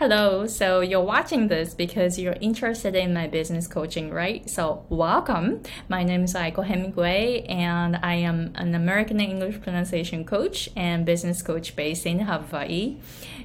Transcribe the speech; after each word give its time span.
Hello, 0.00 0.46
so 0.46 0.80
you're 0.80 1.02
watching 1.02 1.48
this 1.48 1.74
because 1.74 2.18
you're 2.18 2.38
interested 2.40 2.96
in 2.96 3.12
my 3.12 3.26
business 3.26 3.66
coaching, 3.66 4.08
right? 4.08 4.48
So, 4.48 4.86
welcome. 4.88 5.62
My 5.90 6.04
name 6.04 6.24
is 6.24 6.32
Aiko 6.32 6.64
Hemingway, 6.64 7.42
and 7.42 8.00
I 8.02 8.14
am 8.14 8.52
an 8.54 8.74
American 8.74 9.20
English 9.20 9.60
pronunciation 9.60 10.24
coach 10.24 10.70
and 10.74 11.04
business 11.04 11.42
coach 11.42 11.76
based 11.76 12.06
in 12.06 12.20
Hawaii. 12.20 12.96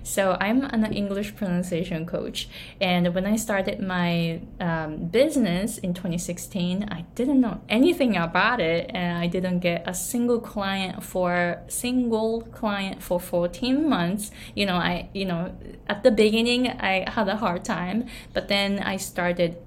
So, 0.04 0.38
I'm 0.40 0.64
an 0.64 0.94
English 0.94 1.36
pronunciation 1.36 2.06
coach, 2.06 2.48
and 2.80 3.14
when 3.14 3.26
I 3.26 3.36
started 3.36 3.82
my 3.82 4.40
um, 4.62 5.08
business 5.08 5.78
in 5.78 5.94
2016, 5.94 6.88
I 6.90 7.02
didn't 7.16 7.42
know 7.42 7.60
anything 7.68 8.16
about 8.16 8.62
it, 8.62 8.92
and 8.94 9.18
I 9.18 9.28
didn't 9.28 9.60
get 9.60 9.84
a 9.86 9.94
single 9.94 10.40
client 10.40 11.04
for 11.04 11.64
single 11.68 12.44
client 12.44 13.04
for 13.04 13.20
14 13.20 13.90
months. 13.90 14.32
You 14.56 14.68
know, 14.68 14.76
I 14.76 15.10
you 15.14 15.26
know 15.26 15.54
at 15.90 16.04
the 16.04 16.12
beginning 16.12 16.45
beginning, 16.46 16.80
I 16.80 17.10
had 17.10 17.28
a 17.28 17.38
hard 17.38 17.66
time, 17.66 18.06
but 18.34 18.48
then 18.48 18.80
I 18.80 18.98
started 18.98 19.58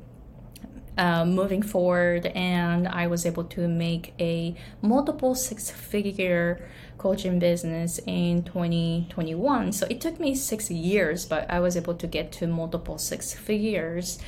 uh, 0.96 1.24
moving 1.24 1.62
forward 1.62 2.26
and 2.26 2.86
I 2.86 3.06
was 3.08 3.26
able 3.26 3.44
to 3.44 3.68
make 3.68 4.14
a 4.20 4.54
multiple 4.80 5.34
six 5.34 5.70
figure 5.70 6.68
coaching 6.98 7.38
business 7.38 8.00
in 8.06 8.42
2021. 8.42 9.72
So 9.72 9.86
it 9.88 10.00
took 10.00 10.20
me 10.20 10.34
six 10.34 10.70
years, 10.70 11.24
but 11.24 11.50
I 11.50 11.60
was 11.60 11.76
able 11.76 11.94
to 11.94 12.06
get 12.06 12.32
to 12.32 12.46
multiple 12.46 12.98
six 12.98 13.32
figures. 13.32 14.18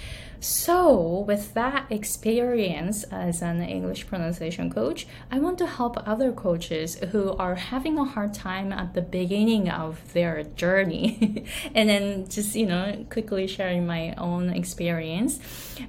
So, 0.43 1.21
with 1.27 1.53
that 1.53 1.93
experience 1.93 3.05
as 3.05 3.43
an 3.43 3.61
English 3.61 4.07
pronunciation 4.07 4.71
coach, 4.73 5.07
I 5.31 5.39
want 5.39 5.59
to 5.59 5.67
help 5.67 5.99
other 6.09 6.33
coaches 6.33 6.95
who 7.13 7.37
are 7.37 7.57
having 7.57 7.99
a 7.99 8.05
hard 8.05 8.33
time 8.33 8.73
at 8.73 8.95
the 8.95 9.03
beginning 9.03 9.69
of 9.69 10.15
their 10.15 10.43
journey. 10.45 11.45
and 11.75 11.91
then 11.91 12.27
just, 12.27 12.57
you 12.57 12.65
know, 12.65 13.05
quickly 13.11 13.47
sharing 13.47 13.87
my 13.87 14.15
own 14.15 14.49
experience. 14.49 15.41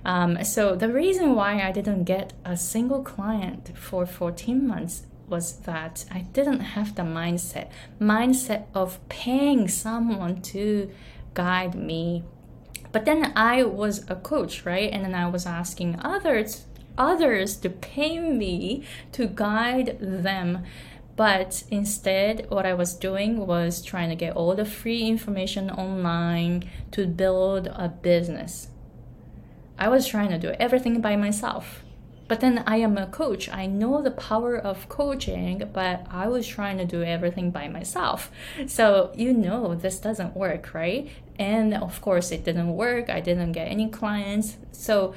Um, 0.04 0.44
so, 0.44 0.76
the 0.76 0.90
reason 0.90 1.34
why 1.34 1.62
I 1.62 1.72
didn't 1.72 2.04
get 2.04 2.34
a 2.44 2.58
single 2.58 3.04
client 3.04 3.72
for 3.78 4.06
14 4.06 4.68
months 4.68 5.04
was 5.32 5.54
that 5.62 6.06
I 6.12 6.20
didn't 6.34 6.60
have 6.60 6.96
the 6.96 7.04
mindset 7.04 7.70
mindset 8.00 8.66
of 8.76 9.00
paying 9.10 9.68
someone 9.68 10.42
to 10.54 10.92
guide 11.34 11.74
me 11.74 12.24
but 12.92 13.06
then 13.06 13.32
I 13.36 13.64
was 13.64 14.04
a 14.10 14.16
coach, 14.16 14.66
right? 14.66 14.92
And 14.92 15.06
then 15.06 15.16
I 15.16 15.30
was 15.30 15.46
asking 15.46 16.00
others 16.02 16.66
others 16.98 17.56
to 17.56 17.70
pay 17.70 18.20
me 18.20 18.84
to 19.14 19.26
guide 19.26 19.98
them. 20.00 20.64
But 21.16 21.64
instead, 21.72 22.50
what 22.50 22.66
I 22.66 22.74
was 22.74 22.94
doing 22.94 23.48
was 23.48 23.82
trying 23.82 24.10
to 24.10 24.16
get 24.16 24.36
all 24.36 24.56
the 24.56 24.66
free 24.66 25.04
information 25.04 25.70
online 25.70 26.70
to 26.92 27.08
build 27.08 27.68
a 27.68 27.90
business. 27.90 28.68
I 29.78 29.88
was 29.88 30.08
trying 30.08 30.30
to 30.30 30.38
do 30.38 30.50
everything 30.60 31.02
by 31.02 31.16
myself. 31.16 31.84
But 32.32 32.40
then 32.40 32.64
I 32.66 32.78
am 32.78 32.98
a 32.98 33.08
coach. 33.08 33.50
I 33.50 33.66
know 33.66 34.02
the 34.02 34.10
power 34.10 34.56
of 34.58 34.88
coaching, 34.88 35.70
but 35.74 36.06
I 36.10 36.30
was 36.30 36.48
trying 36.48 36.78
to 36.78 36.86
do 36.86 37.04
everything 37.04 37.52
by 37.52 37.68
myself. 37.68 38.32
So, 38.68 39.12
you 39.18 39.34
know, 39.34 39.76
this 39.76 40.00
doesn't 40.00 40.34
work, 40.34 40.74
right? 40.74 41.10
And 41.38 41.74
of 41.74 42.00
course, 42.00 42.32
it 42.32 42.46
didn't 42.46 42.74
work. 42.74 43.10
I 43.10 43.20
didn't 43.20 43.52
get 43.52 43.68
any 43.68 43.90
clients. 43.90 44.56
So, 44.72 45.14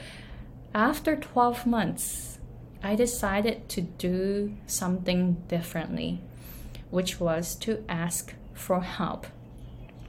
after 0.75 1.15
12 1.15 1.67
months, 1.67 2.41
I 2.83 2.97
decided 2.97 3.69
to 3.69 3.83
do 3.83 4.57
something 4.67 5.35
differently, 5.47 6.21
which 6.91 7.21
was 7.21 7.55
to 7.59 7.85
ask 7.89 8.35
for 8.55 8.81
help, 8.81 9.29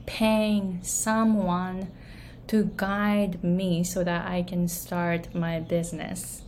paying 0.06 0.80
someone 0.82 1.86
to 2.48 2.72
guide 2.76 3.44
me 3.44 3.84
so 3.84 4.02
that 4.02 4.26
I 4.26 4.42
can 4.42 4.66
start 4.66 5.32
my 5.36 5.60
business. 5.60 6.42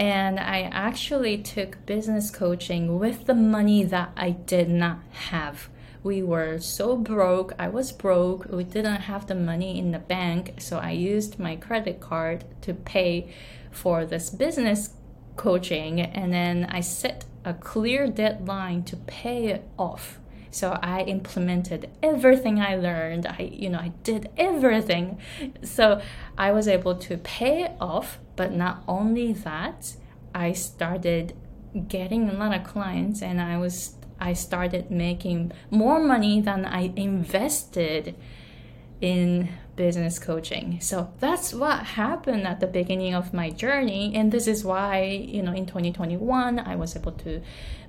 And 0.00 0.40
I 0.40 0.62
actually 0.62 1.36
took 1.36 1.84
business 1.84 2.30
coaching 2.30 2.98
with 2.98 3.26
the 3.26 3.34
money 3.34 3.84
that 3.84 4.12
I 4.16 4.30
did 4.30 4.70
not 4.70 5.00
have. 5.10 5.68
We 6.02 6.22
were 6.22 6.58
so 6.58 6.96
broke. 6.96 7.52
I 7.58 7.68
was 7.68 7.92
broke. 7.92 8.46
We 8.50 8.64
didn't 8.64 9.02
have 9.02 9.26
the 9.26 9.34
money 9.34 9.78
in 9.78 9.90
the 9.90 9.98
bank. 9.98 10.54
So 10.56 10.78
I 10.78 10.92
used 10.92 11.38
my 11.38 11.54
credit 11.54 12.00
card 12.00 12.46
to 12.62 12.72
pay 12.72 13.30
for 13.70 14.06
this 14.06 14.30
business 14.30 14.94
coaching. 15.36 16.00
And 16.00 16.32
then 16.32 16.64
I 16.70 16.80
set 16.80 17.26
a 17.44 17.52
clear 17.52 18.08
deadline 18.08 18.84
to 18.84 18.96
pay 18.96 19.48
it 19.48 19.68
off. 19.78 20.18
So 20.50 20.78
I 20.82 21.02
implemented 21.02 21.90
everything 22.02 22.60
I 22.60 22.76
learned. 22.76 23.26
I, 23.26 23.50
you 23.52 23.68
know, 23.70 23.78
I 23.78 23.92
did 24.02 24.30
everything. 24.36 25.18
So 25.62 26.00
I 26.36 26.52
was 26.52 26.66
able 26.66 26.96
to 26.96 27.16
pay 27.18 27.74
off 27.80 28.18
but 28.40 28.52
not 28.54 28.82
only 28.88 29.34
that, 29.34 29.92
I 30.34 30.52
started 30.52 31.34
getting 31.88 32.30
a 32.30 32.32
lot 32.32 32.56
of 32.58 32.64
clients 32.64 33.20
and 33.20 33.38
I 33.38 33.58
was 33.58 33.96
I 34.18 34.32
started 34.32 34.90
making 34.90 35.52
more 35.70 36.00
money 36.00 36.40
than 36.40 36.64
I 36.64 36.90
invested 36.96 38.14
in 39.00 39.48
business 39.76 40.18
coaching. 40.18 40.78
So 40.80 41.12
that's 41.20 41.54
what 41.54 41.80
happened 41.80 42.46
at 42.46 42.60
the 42.60 42.66
beginning 42.66 43.14
of 43.14 43.32
my 43.32 43.50
journey 43.50 44.14
and 44.14 44.30
this 44.30 44.46
is 44.46 44.64
why, 44.64 45.02
you 45.02 45.42
know, 45.42 45.52
in 45.52 45.66
2021 45.66 46.58
I 46.58 46.76
was 46.76 46.96
able 46.96 47.12
to 47.12 47.40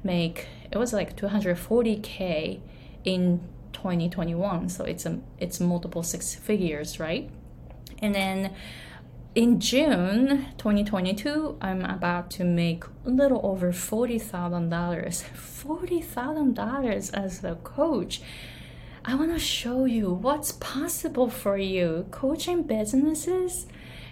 make 0.03 0.47
it 0.71 0.77
was 0.77 0.93
like 0.93 1.17
240k 1.17 2.61
in 3.03 3.41
2021. 3.73 4.69
So 4.69 4.85
it's 4.85 5.05
a 5.05 5.19
it's 5.37 5.59
multiple 5.59 6.03
six 6.03 6.33
figures, 6.33 6.99
right? 6.99 7.29
And 8.01 8.15
then 8.15 8.53
in 9.33 9.59
June 9.59 10.47
2022, 10.57 11.57
I'm 11.61 11.85
about 11.85 12.29
to 12.31 12.43
make 12.43 12.83
a 13.05 13.09
little 13.09 13.39
over 13.43 13.71
$40,000. 13.71 14.19
$40,000 14.69 17.13
as 17.13 17.43
a 17.43 17.55
coach. 17.55 18.21
I 19.03 19.15
want 19.15 19.31
to 19.31 19.39
show 19.39 19.85
you 19.85 20.13
what's 20.13 20.51
possible 20.51 21.27
for 21.27 21.57
you. 21.57 22.05
Coaching 22.11 22.61
businesses 22.61 23.65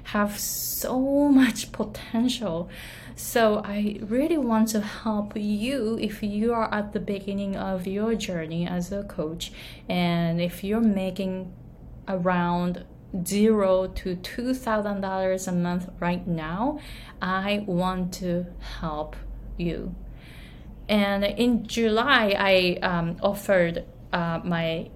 have 0.06 0.40
so 0.40 1.30
much 1.30 1.72
potential. 1.72 2.70
So, 3.16 3.62
I 3.64 4.00
really 4.02 4.38
want 4.38 4.70
to 4.70 4.82
help 4.82 5.34
you 5.36 6.00
if 6.02 6.24
you 6.24 6.54
are 6.54 6.74
at 6.74 6.94
the 6.94 7.00
beginning 7.00 7.56
of 7.56 7.86
your 7.86 8.16
journey 8.16 8.66
as 8.66 8.92
a 8.92 9.04
coach 9.04 9.52
and 9.88 10.42
if 10.42 10.64
you're 10.64 10.82
making 10.82 11.54
around 12.08 12.84
zero 13.24 13.88
to 13.88 14.16
two 14.16 14.56
thousand 14.56 15.02
dollars 15.02 15.48
a 15.48 15.52
month 15.52 15.90
right 16.00 16.26
now, 16.28 16.80
I 17.22 17.64
want 17.68 18.14
to 18.16 18.48
help 18.80 19.16
you. 19.58 19.94
And 20.88 21.24
in 21.24 21.68
July, 21.68 22.36
I 22.40 22.80
um, 22.82 23.18
offered 23.22 23.86
uh, 24.14 24.40
my 24.44 24.90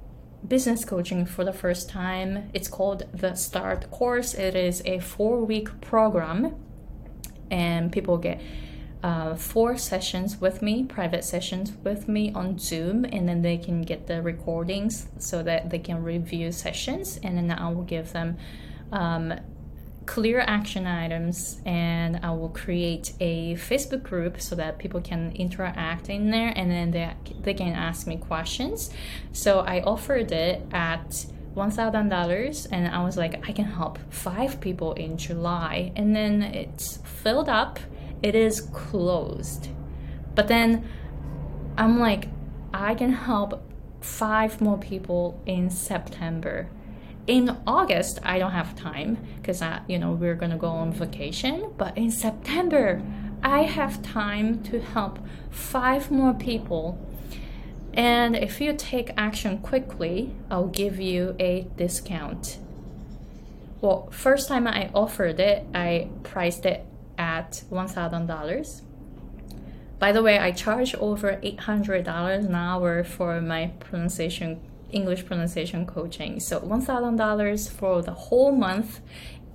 business 0.47 0.84
coaching 0.85 1.25
for 1.25 1.44
the 1.44 1.53
first 1.53 1.90
time. 1.90 2.50
It's 2.53 2.68
called 2.68 3.03
the 3.13 3.35
Start 3.35 3.90
course. 3.91 4.34
It 4.34 4.56
is 4.56 4.81
a 4.85 5.00
four 5.00 5.44
week 5.44 5.81
program, 5.81 6.56
and 7.50 7.91
people 7.91 8.18
get 8.18 8.41
uh, 9.03 9.35
four 9.35 9.78
sessions 9.78 10.40
with 10.40 10.62
me, 10.62 10.84
private 10.84 11.24
sessions 11.24 11.74
with 11.84 12.07
me 12.07 12.31
on 12.34 12.57
Zoom, 12.57 13.06
and 13.06 13.28
then 13.28 13.41
they 13.41 13.57
can 13.57 13.81
get 13.81 14.07
the 14.07 14.22
recordings 14.22 15.07
so 15.18 15.44
that 15.44 15.69
they 15.69 15.80
can 15.80 16.01
review 16.03 16.51
sessions, 16.51 17.19
and 17.24 17.38
then 17.38 17.51
I 17.51 17.69
will 17.69 17.84
give 17.84 18.13
them 18.13 18.38
um, 18.91 19.34
clear 20.06 20.40
action 20.40 20.86
items, 20.86 21.62
and 21.66 22.19
I 22.24 22.31
will 22.31 22.50
create 22.50 23.14
a 23.19 23.56
Facebook 23.56 24.03
group 24.03 24.41
so 24.41 24.56
that 24.56 24.78
people 24.78 25.02
can 25.02 25.31
interact 25.34 26.09
in 26.09 26.31
there, 26.31 26.53
and 26.56 26.69
then 26.69 26.91
they 26.91 27.14
they 27.41 27.53
can 27.53 27.74
ask 27.74 28.08
me 28.08 28.18
questions. 28.18 28.90
So 29.31 29.59
I 29.59 29.81
offered 29.81 30.31
it 30.31 30.62
at 30.72 31.25
$1,000 31.56 32.68
and 32.72 32.88
I 32.88 33.04
was 33.04 33.16
like, 33.16 33.48
I 33.48 33.51
can 33.51 33.66
help 33.66 34.00
five 34.10 34.60
people 34.60 34.94
in 34.94 35.19
July. 35.19 35.92
And 35.95 36.16
then 36.16 36.42
it's 36.42 36.98
filled 36.98 37.48
up 37.48 37.80
it 38.24 38.36
is 38.36 38.62
closed. 38.62 39.68
But 40.33 40.48
then 40.48 40.88
I'm 41.77 42.00
like, 42.00 42.30
I 42.74 42.95
can 42.95 43.12
help 43.12 43.62
five 44.00 44.62
more 44.62 44.77
people 44.77 45.39
in 45.45 45.69
September. 45.69 46.69
In 47.25 47.58
August, 47.66 48.20
I 48.24 48.38
don't 48.38 48.52
have 48.52 48.75
time 48.75 49.18
because 49.38 49.64
you 49.88 49.98
know 49.98 50.12
we're 50.12 50.36
gonna 50.36 50.58
go 50.58 50.68
on 50.68 50.92
vacation. 50.92 51.72
But 51.78 51.98
in 51.98 52.12
September, 52.12 53.02
I 53.42 53.64
have 53.64 54.02
time 54.02 54.62
to 54.64 54.81
help 54.81 55.20
five 55.50 56.12
more 56.12 56.34
people. 56.34 57.00
And 57.94 58.36
if 58.36 58.60
you 58.60 58.74
take 58.74 59.12
action 59.16 59.60
quickly, 59.60 60.36
I'll 60.50 60.68
give 60.68 61.00
you 61.00 61.36
a 61.40 61.68
discount. 61.78 62.58
Well, 63.80 64.10
first 64.12 64.48
time 64.48 64.68
I 64.68 64.90
offered 64.94 65.40
it, 65.40 65.66
I 65.74 66.10
priced 66.24 66.66
it 66.66 66.86
at 67.18 67.64
$1,000. 67.70 68.81
By 70.00 70.12
the 70.12 70.24
way, 70.24 70.40
I 70.40 70.52
charge 70.52 70.96
over 70.96 71.40
$800 71.44 72.46
an 72.46 72.56
hour 72.56 73.04
for 73.04 73.40
my 73.40 73.68
pronunciation 73.80 74.60
English 74.94 75.25
pronunciation 75.25 75.86
coaching. 75.86 76.40
So 76.40 76.60
$1,000 76.60 77.72
for 77.72 78.01
the 78.01 78.13
whole 78.13 78.51
month, 78.51 79.01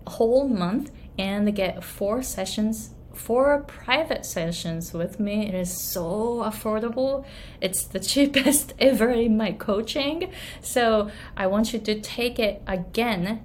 whole 0.07 0.49
month, 0.49 0.91
and 1.19 1.55
get 1.55 1.83
four 1.83 2.23
sessions 2.23 2.91
four 3.19 3.65
private 3.67 4.25
sessions 4.25 4.95
with 4.95 5.19
me. 5.19 5.49
It 5.49 5.55
is 5.55 5.77
so 5.77 6.43
affordable. 6.45 7.25
It's 7.61 7.85
the 7.85 8.01
cheapest 8.13 8.75
ever 8.79 9.11
in 9.11 9.37
my 9.37 9.53
coaching. 9.53 10.31
So 10.63 11.11
I 11.37 11.47
want 11.49 11.73
you 11.73 11.81
to 11.81 12.01
take 12.01 12.39
it 12.39 12.63
again 12.67 13.45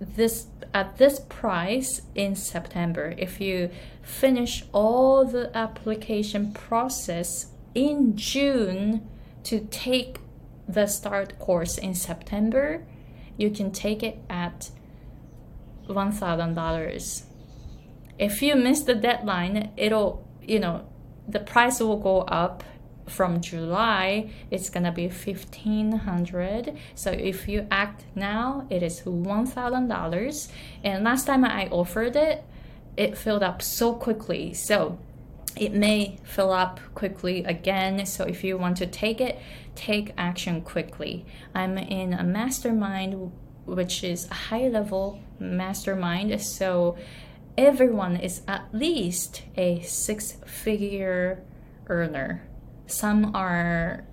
this 0.00 0.46
at 0.74 0.98
this 0.98 1.20
price 1.28 2.02
in 2.14 2.34
September. 2.34 3.14
If 3.16 3.40
you 3.40 3.70
finish 4.02 4.64
all 4.72 5.24
the 5.24 5.56
application 5.56 6.52
process 6.52 7.46
in 7.74 8.16
June 8.16 9.08
to 9.44 9.60
take 9.70 10.18
the 10.68 10.86
start 10.86 11.38
course 11.38 11.78
in 11.78 11.94
September, 11.94 12.84
you 13.36 13.50
can 13.50 13.70
take 13.70 14.02
it 14.02 14.18
at 14.30 14.70
$1,000. 15.88 17.22
If 18.18 18.42
you 18.42 18.54
miss 18.54 18.82
the 18.82 18.94
deadline, 18.94 19.72
it'll, 19.76 20.26
you 20.42 20.60
know, 20.60 20.86
the 21.28 21.40
price 21.40 21.80
will 21.80 21.98
go 21.98 22.20
up 22.22 22.62
from 23.06 23.40
July, 23.40 24.30
it's 24.50 24.70
gonna 24.70 24.92
be 24.92 25.08
fifteen 25.08 25.92
hundred. 25.92 26.76
So 26.94 27.10
if 27.10 27.48
you 27.48 27.66
act 27.70 28.04
now, 28.14 28.66
it 28.70 28.82
is 28.82 29.04
one 29.04 29.46
thousand 29.46 29.88
dollars. 29.88 30.48
And 30.82 31.04
last 31.04 31.26
time 31.26 31.44
I 31.44 31.68
offered 31.68 32.16
it, 32.16 32.44
it 32.96 33.18
filled 33.18 33.42
up 33.42 33.60
so 33.62 33.92
quickly. 33.94 34.54
So 34.54 34.98
it 35.56 35.72
may 35.72 36.18
fill 36.24 36.52
up 36.52 36.80
quickly 36.94 37.44
again. 37.44 38.06
So 38.06 38.24
if 38.24 38.44
you 38.44 38.56
want 38.58 38.76
to 38.78 38.86
take 38.86 39.20
it, 39.20 39.38
take 39.74 40.12
action 40.16 40.62
quickly. 40.62 41.24
I'm 41.54 41.78
in 41.78 42.12
a 42.12 42.24
mastermind, 42.24 43.32
which 43.64 44.04
is 44.04 44.30
a 44.30 44.34
high 44.34 44.68
level 44.68 45.20
mastermind. 45.38 46.40
So 46.42 46.96
everyone 47.56 48.16
is 48.16 48.42
at 48.48 48.66
least 48.72 49.42
a 49.56 49.80
six 49.82 50.36
figure 50.46 51.42
earner 51.86 52.42
some 52.86 53.34
are 53.34 54.04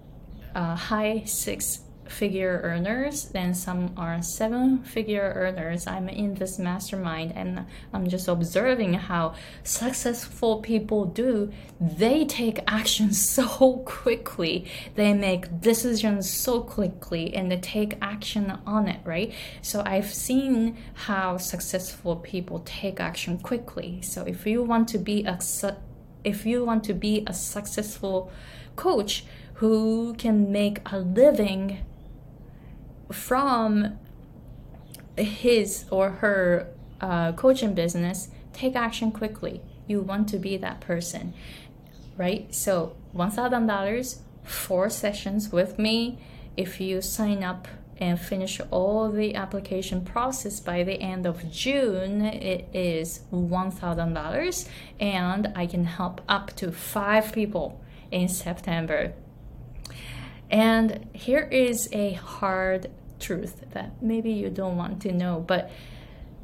uh, 0.55 0.75
high 0.75 1.23
six 1.25 1.81
figure 2.11 2.61
earners, 2.63 3.25
then 3.25 3.53
some 3.53 3.93
are 3.97 4.21
seven 4.21 4.83
figure 4.83 5.33
earners. 5.35 5.87
I'm 5.87 6.09
in 6.09 6.35
this 6.35 6.59
mastermind 6.59 7.33
and 7.35 7.65
I'm 7.93 8.07
just 8.07 8.27
observing 8.27 8.93
how 8.93 9.35
successful 9.63 10.61
people 10.61 11.05
do. 11.05 11.51
They 11.79 12.25
take 12.25 12.59
action 12.67 13.13
so 13.35 13.77
quickly, 13.85 14.69
they 14.95 15.13
make 15.13 15.61
decisions 15.61 16.29
so 16.29 16.61
quickly, 16.61 17.33
and 17.33 17.51
they 17.51 17.57
take 17.57 17.97
action 18.01 18.59
on 18.65 18.87
it, 18.87 18.99
right? 19.05 19.33
So 19.61 19.81
I've 19.85 20.13
seen 20.13 20.77
how 20.93 21.37
successful 21.37 22.17
people 22.17 22.59
take 22.65 22.99
action 22.99 23.39
quickly. 23.39 24.01
So 24.01 24.23
if 24.23 24.45
you 24.45 24.63
want 24.63 24.87
to 24.89 24.97
be 24.97 25.23
a 25.23 25.39
if 26.23 26.45
you 26.45 26.63
want 26.63 26.83
to 26.83 26.93
be 26.93 27.23
a 27.25 27.33
successful 27.33 28.31
coach 28.75 29.25
who 29.55 30.13
can 30.17 30.51
make 30.51 30.79
a 30.91 30.99
living 30.99 31.79
from 33.11 33.99
his 35.17 35.85
or 35.91 36.11
her 36.11 36.67
uh, 36.99 37.31
coaching 37.33 37.73
business, 37.73 38.29
take 38.53 38.75
action 38.75 39.11
quickly. 39.11 39.61
You 39.87 40.01
want 40.01 40.29
to 40.29 40.37
be 40.37 40.57
that 40.57 40.81
person, 40.81 41.33
right? 42.17 42.53
So, 42.53 42.95
$1,000, 43.15 44.17
four 44.43 44.89
sessions 44.89 45.51
with 45.51 45.77
me. 45.77 46.19
If 46.55 46.79
you 46.79 47.01
sign 47.01 47.43
up 47.43 47.67
and 47.97 48.19
finish 48.19 48.59
all 48.71 49.11
the 49.11 49.35
application 49.35 50.03
process 50.03 50.59
by 50.59 50.83
the 50.83 50.99
end 50.99 51.25
of 51.25 51.51
June, 51.51 52.21
it 52.25 52.67
is 52.73 53.21
$1,000 53.31 54.67
and 54.99 55.53
I 55.55 55.67
can 55.67 55.85
help 55.85 56.21
up 56.27 56.55
to 56.55 56.71
five 56.71 57.31
people 57.31 57.79
in 58.09 58.27
September. 58.27 59.13
And 60.49 61.07
here 61.13 61.47
is 61.51 61.87
a 61.93 62.13
hard 62.13 62.89
truth 63.21 63.63
that 63.71 64.01
maybe 64.01 64.31
you 64.31 64.49
don't 64.49 64.77
want 64.77 65.01
to 65.03 65.11
know, 65.11 65.43
but 65.45 65.71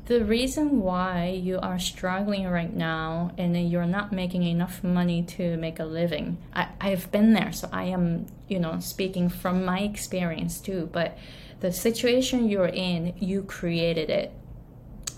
the 0.05 0.23
reason 0.23 0.79
why 0.79 1.27
you 1.27 1.59
are 1.59 1.77
struggling 1.77 2.47
right 2.47 2.73
now 2.73 3.31
and 3.37 3.69
you're 3.69 3.85
not 3.85 4.13
making 4.13 4.43
enough 4.43 4.81
money 4.81 5.21
to 5.21 5.57
make 5.57 5.79
a 5.79 5.83
living 5.83 6.37
I, 6.53 6.69
i've 6.79 7.11
been 7.11 7.33
there 7.33 7.51
so 7.51 7.67
i 7.73 7.83
am 7.83 8.25
you 8.47 8.57
know 8.57 8.79
speaking 8.79 9.27
from 9.27 9.65
my 9.65 9.79
experience 9.79 10.61
too 10.61 10.89
but 10.93 11.17
the 11.59 11.73
situation 11.73 12.47
you're 12.47 12.67
in 12.67 13.15
you 13.19 13.41
created 13.43 14.09
it. 14.09 14.31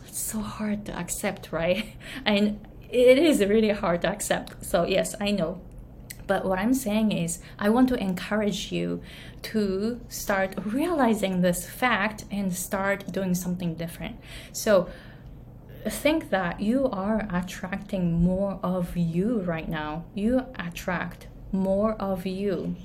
It's 0.07 0.19
so 0.19 0.39
hard 0.39 0.85
to 0.85 0.97
accept 0.97 1.51
right? 1.51 1.95
And 2.25 2.65
it 2.89 3.19
is 3.19 3.39
really 3.41 3.69
hard 3.69 4.01
to 4.01 4.09
accept. 4.09 4.65
So 4.65 4.85
yes 4.85 5.15
i 5.19 5.31
know 5.31 5.61
but 6.29 6.45
what 6.45 6.59
I'm 6.59 6.75
saying 6.75 7.11
is, 7.11 7.39
I 7.57 7.69
want 7.71 7.89
to 7.89 7.95
encourage 7.95 8.71
you 8.71 9.01
to 9.41 9.99
start 10.09 10.53
realizing 10.63 11.41
this 11.41 11.67
fact 11.67 12.25
and 12.29 12.53
start 12.53 13.11
doing 13.11 13.33
something 13.33 13.73
different. 13.73 14.17
So, 14.53 14.87
think 15.87 16.29
that 16.29 16.61
you 16.61 16.87
are 16.91 17.27
attracting 17.31 18.21
more 18.21 18.59
of 18.61 18.95
you 18.95 19.39
right 19.39 19.67
now. 19.67 20.03
You 20.13 20.45
attract 20.59 21.25
more 21.51 21.93
of 21.93 22.27
you. 22.27 22.75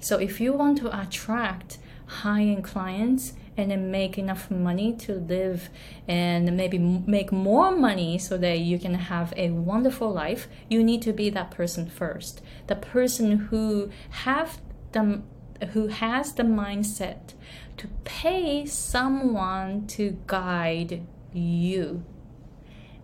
So, 0.00 0.18
if 0.18 0.38
you 0.38 0.52
want 0.52 0.76
to 0.82 0.88
attract 1.02 1.78
high 2.20 2.42
end 2.42 2.64
clients, 2.64 3.32
and 3.56 3.70
then 3.70 3.90
make 3.90 4.18
enough 4.18 4.50
money 4.50 4.92
to 4.94 5.14
live 5.14 5.68
and 6.08 6.56
maybe 6.56 6.78
make 6.78 7.30
more 7.30 7.74
money 7.76 8.18
so 8.18 8.38
that 8.38 8.58
you 8.58 8.78
can 8.78 8.94
have 8.94 9.32
a 9.36 9.50
wonderful 9.50 10.10
life 10.10 10.48
you 10.68 10.82
need 10.82 11.02
to 11.02 11.12
be 11.12 11.30
that 11.30 11.50
person 11.50 11.88
first. 11.88 12.40
The 12.66 12.76
person 12.76 13.36
who 13.50 13.90
have 14.10 14.60
the 14.92 15.22
who 15.72 15.86
has 15.88 16.32
the 16.32 16.42
mindset 16.42 17.34
to 17.76 17.88
pay 18.04 18.66
someone 18.66 19.86
to 19.86 20.18
guide 20.26 21.06
you 21.32 22.04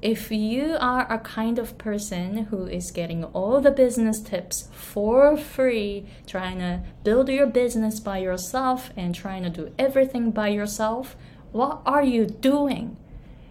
if 0.01 0.31
you 0.31 0.77
are 0.81 1.11
a 1.13 1.19
kind 1.19 1.59
of 1.59 1.77
person 1.77 2.45
who 2.47 2.67
is 2.67 2.93
getting 2.93 3.25
all 3.25 3.61
the 3.61 3.73
business 3.73 4.21
tips 4.21 4.69
for 4.73 5.37
free, 5.37 6.07
trying 6.27 6.59
to 6.59 6.83
build 7.03 7.29
your 7.29 7.47
business 7.47 7.99
by 7.99 8.19
yourself 8.19 8.91
and 8.97 9.13
trying 9.13 9.43
to 9.43 9.51
do 9.51 9.73
everything 9.77 10.31
by 10.31 10.49
yourself, 10.49 11.17
what 11.51 11.83
are 11.85 12.05
you 12.05 12.27
doing? 12.27 12.97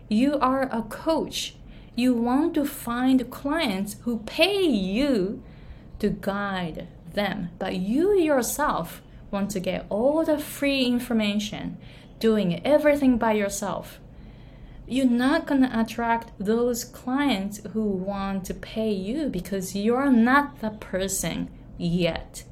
You 0.07 0.39
are 0.39 0.69
a 0.71 0.83
coach. 0.83 1.55
You 1.95 2.13
want 2.13 2.53
to 2.53 2.65
find 2.65 3.29
clients 3.29 3.97
who 4.03 4.19
pay 4.19 4.61
you 4.61 5.43
to 5.99 6.09
guide 6.09 6.87
them, 7.13 7.49
but 7.59 7.75
you 7.75 8.17
yourself 8.17 9.01
want 9.31 9.49
to 9.51 9.59
get 9.59 9.85
all 9.89 10.23
the 10.23 10.37
free 10.37 10.85
information, 10.85 11.77
doing 12.19 12.65
everything 12.65 13.17
by 13.17 13.33
yourself 13.33 13.99
you're 14.87 15.05
not 15.05 15.45
going 15.45 15.61
to 15.61 15.79
attract 15.79 16.31
those 16.39 16.85
clients 16.85 17.59
who 17.73 17.83
want 17.83 18.45
to 18.45 18.53
pay 18.53 18.91
you 18.91 19.27
because 19.27 19.75
you're 19.75 20.09
not 20.09 20.61
the 20.61 20.69
person 20.69 21.49
yet. 21.77 22.45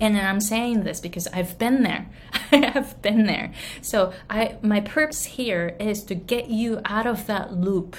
And 0.00 0.18
I'm 0.18 0.40
saying 0.40 0.82
this 0.82 1.00
because 1.00 1.28
I've 1.28 1.56
been 1.58 1.84
there. 1.84 2.10
I 2.52 2.56
have 2.56 3.00
been 3.00 3.26
there. 3.26 3.52
So 3.80 4.12
I 4.28 4.56
my 4.60 4.80
purpose 4.80 5.24
here 5.24 5.76
is 5.78 6.02
to 6.04 6.14
get 6.16 6.48
you 6.48 6.80
out 6.84 7.06
of 7.06 7.26
that 7.26 7.54
loop. 7.54 7.96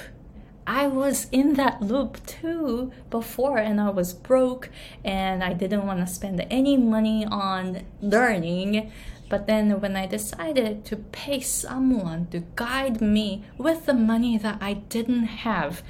I 0.66 0.88
was 0.88 1.28
in 1.30 1.54
that 1.54 1.80
loop 1.80 2.24
too 2.26 2.92
before 3.08 3.58
and 3.58 3.80
I 3.80 3.90
was 3.90 4.12
broke 4.12 4.68
and 5.04 5.42
I 5.44 5.52
didn't 5.52 5.86
want 5.86 6.00
to 6.00 6.12
spend 6.12 6.44
any 6.50 6.76
money 6.76 7.24
on 7.24 7.84
learning 8.02 8.90
but 9.28 9.46
then 9.46 9.80
when 9.80 9.96
I 9.96 10.06
decided 10.06 10.84
to 10.86 10.96
pay 10.96 11.40
someone 11.40 12.26
to 12.28 12.44
guide 12.54 13.00
me 13.00 13.44
with 13.58 13.86
the 13.86 13.94
money 13.94 14.38
that 14.38 14.58
I 14.60 14.74
didn't 14.74 15.24
have, 15.24 15.82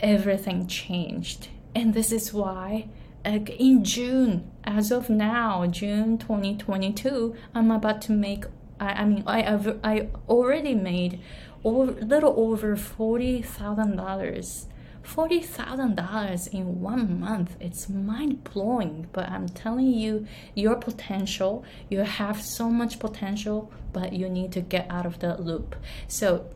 everything 0.00 0.66
changed. 0.66 1.48
And 1.74 1.94
this 1.94 2.12
is 2.12 2.32
why 2.32 2.88
like 3.24 3.50
in 3.58 3.84
June, 3.84 4.50
as 4.64 4.90
of 4.90 5.08
now, 5.08 5.66
June 5.66 6.18
2022, 6.18 7.34
I'm 7.54 7.70
about 7.70 8.02
to 8.02 8.12
make 8.12 8.44
I, 8.78 8.86
I 8.86 9.04
mean 9.04 9.24
I 9.26 9.42
have 9.42 9.78
I 9.82 10.08
already 10.28 10.74
made 10.74 11.20
a 11.64 11.68
little 11.68 12.34
over 12.36 12.76
forty 12.76 13.40
thousand 13.40 13.96
dollars 13.96 14.66
$40,000 15.04 16.52
in 16.52 16.80
one 16.80 17.20
month. 17.20 17.56
It's 17.60 17.88
mind 17.88 18.44
blowing, 18.44 19.08
but 19.12 19.28
I'm 19.28 19.48
telling 19.48 19.92
you, 19.92 20.26
your 20.54 20.76
potential, 20.76 21.64
you 21.88 22.00
have 22.00 22.42
so 22.42 22.70
much 22.70 22.98
potential, 22.98 23.72
but 23.92 24.12
you 24.12 24.28
need 24.28 24.52
to 24.52 24.60
get 24.60 24.86
out 24.90 25.06
of 25.06 25.20
the 25.20 25.36
loop. 25.40 25.76
So, 26.08 26.50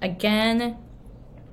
again, 0.00 0.78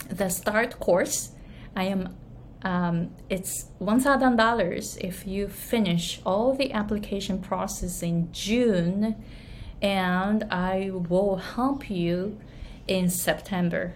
the 0.10 0.30
start 0.30 0.80
course, 0.80 1.32
I 1.75 1.84
am 1.84 2.16
um, 2.63 3.12
it's 3.30 3.70
$1,000 3.80 4.98
if 5.00 5.27
you 5.27 5.48
finish 5.48 6.20
all 6.25 6.54
the 6.54 6.74
application 6.74 7.39
process 7.39 8.01
in 8.01 8.32
June, 8.34 9.16
and 9.82 10.44
I 10.50 10.89
will 10.92 11.38
help 11.38 11.89
you 11.89 12.39
in 12.88 13.10
September. 13.10 13.94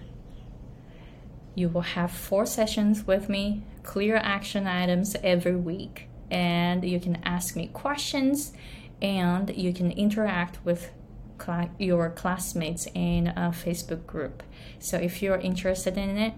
You 1.55 1.69
will 1.69 1.81
have 1.81 2.11
four 2.11 2.45
sessions 2.45 3.05
with 3.05 3.29
me, 3.29 3.63
clear 3.83 4.15
action 4.15 4.67
items 4.67 5.15
every 5.23 5.55
week, 5.55 6.07
and 6.29 6.83
you 6.83 6.99
can 6.99 7.21
ask 7.23 7.55
me 7.55 7.67
questions 7.67 8.53
and 9.01 9.55
you 9.55 9.73
can 9.73 9.91
interact 9.91 10.63
with 10.63 10.91
cl- 11.43 11.71
your 11.77 12.09
classmates 12.09 12.87
in 12.93 13.27
a 13.27 13.51
Facebook 13.51 14.05
group. 14.05 14.43
So 14.79 14.97
if 14.97 15.21
you're 15.21 15.37
interested 15.37 15.97
in 15.97 16.17
it, 16.17 16.33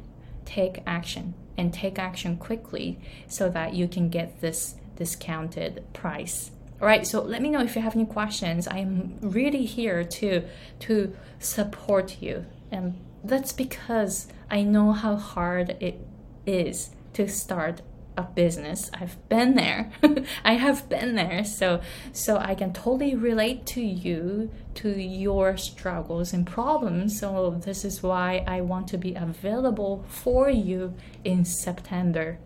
take 0.46 0.82
action 0.86 1.36
and 1.58 1.74
take 1.74 2.00
action 2.00 2.38
quickly 2.38 3.00
so 3.28 3.50
that 3.50 3.74
you 3.74 3.88
can 3.88 4.10
get 4.10 4.42
this 4.42 4.76
discounted 4.96 5.84
price. 5.94 6.52
All 6.82 6.88
right, 6.88 7.06
so 7.06 7.22
let 7.22 7.42
me 7.42 7.50
know 7.50 7.62
if 7.62 7.76
you 7.76 7.82
have 7.82 7.96
any 7.96 8.06
questions. 8.06 8.68
I'm 8.68 9.18
really 9.22 9.66
here 9.66 10.04
to 10.04 10.44
to 10.82 11.16
support 11.40 12.22
you. 12.22 12.46
And 12.72 13.00
that's 13.24 13.54
because 13.54 14.28
I 14.50 14.64
know 14.64 14.92
how 14.92 15.16
hard 15.16 15.78
it 15.80 16.06
is 16.46 16.92
to 17.14 17.28
start 17.28 17.82
a 18.18 18.24
business. 18.24 18.92
I've 18.94 19.18
been 19.30 19.56
there. 19.56 19.92
I 20.44 20.54
have 20.54 20.88
been 20.90 21.16
there. 21.16 21.44
So 21.44 21.82
so 22.12 22.38
I 22.38 22.56
can 22.56 22.74
totally 22.74 23.16
relate 23.16 23.66
to 23.68 23.82
you, 23.82 24.52
to 24.76 24.90
your 24.90 25.58
struggles 25.58 26.34
and 26.34 26.46
problems. 26.46 27.20
So 27.20 27.60
this 27.64 27.84
is 27.84 28.04
why 28.04 28.44
I 28.48 28.62
want 28.62 28.88
to 28.90 28.98
be 28.98 29.16
available 29.16 30.06
for 30.08 30.50
you 30.50 30.94
in 31.24 31.46
September. 31.46 32.38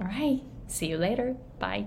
All 0.00 0.06
right. 0.06 0.42
See 0.66 0.86
you 0.86 0.98
later. 0.98 1.36
Bye. 1.58 1.86